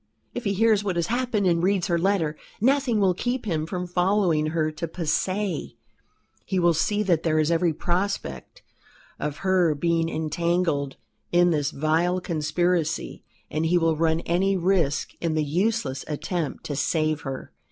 [0.33, 3.85] If he hears what has happened and reads her letter, nothing will keep him from
[3.85, 5.77] following her to Passy.
[6.43, 8.63] He will see that there is every prospect
[9.19, 10.95] of her being entangled
[11.31, 16.75] in this vile conspiracy, and he will run any risk in the useless attempt to
[16.75, 17.51] save her.